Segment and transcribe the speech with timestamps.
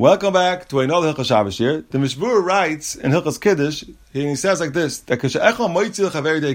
[0.00, 1.84] Welcome back to another Hilchas Shabbos here.
[1.90, 3.84] The Mishbur writes in Hilchas Kiddush,
[4.14, 5.18] he says like this, that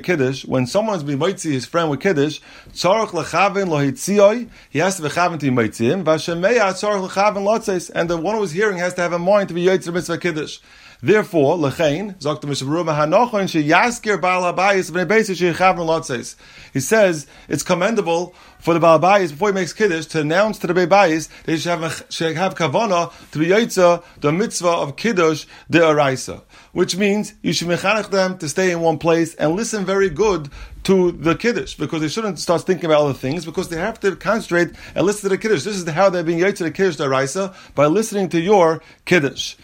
[0.04, 2.40] Kiddush, when someone is being moitzi his friend with Kiddush,
[2.72, 7.46] tzarech lechavin lohitzioi, he has to be chavin to be moitzi him, vashemeya tzarech lechavin
[7.46, 9.94] lotzes, and the one who is hearing has to have a mind to be yoitzi
[9.94, 10.58] mitzvah Kiddush.
[11.06, 16.36] Therefore, lechein zok the Mishbur mahanochon sheyaskir baal habayis b'nei beis sheychavin lotzes.
[16.74, 20.66] He says it's commendable for the Baal Bayis, before he makes Kiddush, to announce to
[20.66, 24.68] the Baal Bayis that he should have, should have Kavana to be Yaitza, the mitzvah
[24.68, 26.42] of Kiddush, the Araisa.
[26.72, 30.50] Which means you should mechanech them to stay in one place and listen very good
[30.86, 34.16] to the Kiddush, because they shouldn't start thinking about other things, because they have to
[34.16, 35.62] concentrate and listen to the Kiddush.
[35.62, 39.56] This is how they're being Yaitza, the Kiddush, the Araisa, by listening to your Kiddush.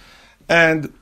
[0.47, 0.93] And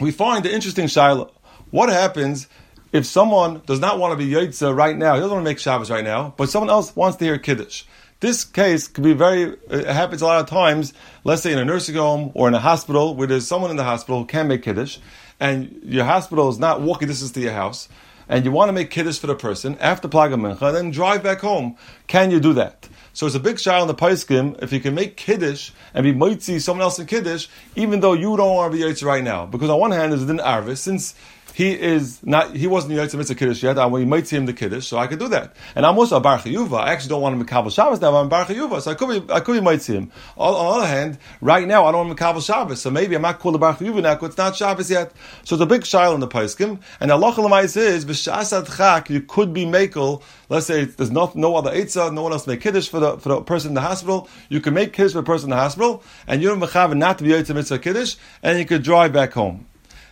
[0.00, 1.32] we find the interesting Shiloh.
[1.70, 2.48] What happens
[2.92, 5.58] if someone does not want to be Yotze right now, he doesn't want to make
[5.58, 7.84] Shabbos right now, but someone else wants to hear Kiddush.
[8.20, 11.64] This case could be very, it happens a lot of times, let's say in a
[11.64, 14.62] nursing home or in a hospital where there's someone in the hospital who can make
[14.62, 14.98] Kiddush,
[15.38, 17.88] and your hospital is not walking distance to your house,
[18.28, 21.40] and you want to make Kiddush for the person after Plaga Mincha, then drive back
[21.40, 21.76] home.
[22.06, 22.88] Can you do that?
[23.16, 26.12] So it's a big shayla on the Paiskim if you can make Kiddush and be
[26.12, 29.46] Moitzi someone else in Kiddush, even though you don't want to be Yotze right now.
[29.46, 31.14] Because on one hand, there's an Arvis, since
[31.56, 34.52] he is not, he wasn't the Yitzhak Mitzvah Kiddush yet, I, might see him the
[34.52, 35.56] Kiddush, so I could do that.
[35.74, 36.80] And I'm also a Bar Chayuva.
[36.80, 39.26] I actually don't want him to Kabbalah Shabbos now, I'm Bar Chayuva, so I could
[39.26, 40.12] be, I could be him.
[40.36, 42.90] On, on, the other hand, right now, I don't want him to Kabbalah Shabbos, so
[42.90, 45.12] maybe I'm not called a Bar now, because it's not Shabbos yet.
[45.44, 49.22] So it's a big shail in the Paiskim, and Allah Lamais is, B'shasat Chak, you
[49.22, 52.90] could be Makel, let's say there's no, no other Eitzah, no one else make Kiddush
[52.90, 55.46] for the, for the person in the hospital, you can make Kiddush for the person
[55.46, 59.14] in the hospital, and you're not to be Yitzhak Mitzvah Kiddush, and you could drive
[59.14, 59.66] back home.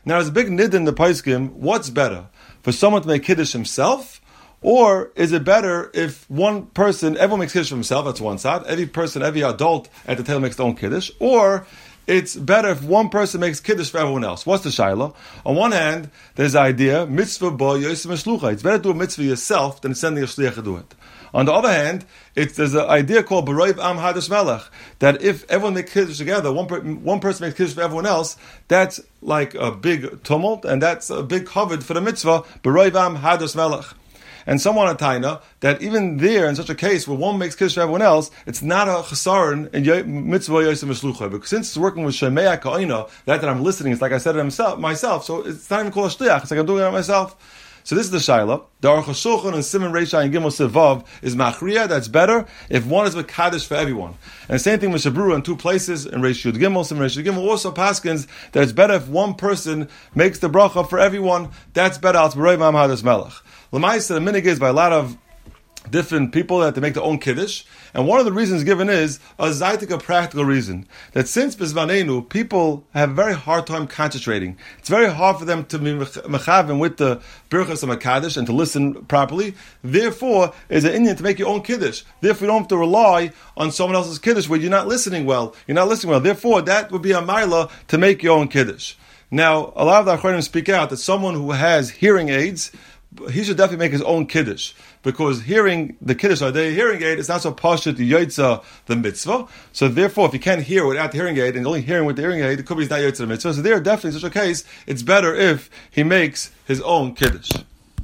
[0.05, 1.53] Now, there's a big nid in the Paiskim.
[1.53, 2.27] What's better?
[2.63, 4.21] For someone to make Kiddush himself?
[4.61, 8.65] Or is it better if one person, everyone makes Kiddush for himself, that's one side,
[8.67, 11.11] every person, every adult at the table makes their own Kiddush?
[11.21, 11.67] Or
[12.07, 14.45] it's better if one person makes Kiddush for everyone else.
[14.45, 15.15] What's the Shiloh?
[15.47, 19.25] On one hand, there's the idea, mitzvah bo yosim It's better to do a mitzvah
[19.25, 20.95] yourself than sending a shliach to do it.
[21.33, 22.05] On the other hand,
[22.37, 24.63] it's, there's an idea called Baroiv Am Hadash Melech,
[25.01, 28.37] that if everyone makes Kiddush together, one, one person makes Kiddush for everyone else,
[28.69, 33.17] that's like a big tumult, and that's a big covered for the mitzvah, Baroiv Am
[33.17, 33.87] Hadash Melech.
[34.47, 37.75] And someone a taina that even there, in such a case where one makes kiddush
[37.75, 41.31] for everyone else, it's not a chesaron in mitzvah yosem mishlucha.
[41.31, 44.37] Because since it's working with shemei ka'ina, that that I'm listening, it's like I said
[44.37, 45.25] it myself, myself.
[45.25, 46.43] So it's not even called a shliach.
[46.43, 47.37] It's like I'm doing it myself.
[47.84, 48.64] So this is the shaila.
[48.80, 51.86] The Aruch HaShulchan and Simon Reisha and Gimel Sevav is machriya.
[51.86, 54.14] That's better if one is Kaddish for everyone.
[54.48, 57.70] And same thing with Shabru in two places in Reish Gimel, Simon Reish Gimel also
[57.72, 61.50] paskins that it's better if one person makes the bracha for everyone.
[61.74, 62.17] That's better.
[62.17, 62.64] Al Melech.
[63.70, 65.18] Lamaisa the minig is by a lot of
[65.90, 67.64] different people that they make their own kiddush.
[67.92, 70.86] And one of the reasons given is a zaitik, a practical reason.
[71.12, 74.56] That since Bizmanenu, people have a very hard time concentrating.
[74.78, 78.52] It's very hard for them to be mechavim with the birchas of kaddish and to
[78.52, 79.55] listen properly.
[79.83, 82.02] Therefore, it's an Indian to make your own kiddush.
[82.20, 85.55] Therefore, you don't have to rely on someone else's kiddush where you're not listening well.
[85.66, 86.20] You're not listening well.
[86.20, 88.95] Therefore, that would be a mila to make your own kiddush.
[89.30, 92.70] Now, a lot of the Achronim speak out that someone who has hearing aids,
[93.30, 97.19] he should definitely make his own kiddush because hearing the kiddush or the hearing aid
[97.19, 99.47] is not so poshut the yotza the mitzvah.
[99.73, 102.23] So therefore, if you can't hear without the hearing aid and only hearing with the
[102.23, 103.55] hearing aid, it could be not yotza the mitzvah.
[103.55, 107.51] So there, definitely in such a case, it's better if he makes his own kiddush.